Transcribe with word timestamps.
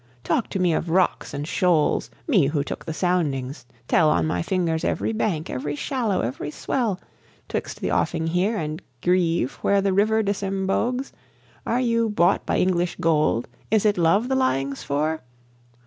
Talk 0.23 0.49
to 0.49 0.57
me 0.57 0.73
of 0.73 0.89
rocks 0.89 1.31
and 1.31 1.47
shoals, 1.47 2.09
me 2.27 2.47
who 2.47 2.63
took 2.63 2.85
the 2.85 2.91
soundings, 2.91 3.67
tell 3.87 4.09
On 4.09 4.25
my 4.25 4.41
fingers 4.41 4.83
every 4.83 5.13
bank, 5.13 5.47
every 5.47 5.75
shallow, 5.75 6.21
every 6.21 6.49
swell, 6.49 6.99
'Twixt 7.47 7.79
the 7.81 7.91
offing 7.91 8.25
here 8.25 8.57
and 8.57 8.81
Grève 9.03 9.51
where 9.61 9.79
the 9.79 9.93
river 9.93 10.23
disembogues? 10.23 11.13
Are 11.67 11.79
you 11.81 12.09
bought 12.09 12.47
by 12.47 12.57
English 12.57 12.95
gold? 12.99 13.47
Is 13.69 13.85
it 13.85 13.99
love 13.99 14.27
the 14.27 14.33
lying's 14.33 14.81
for? 14.81 15.21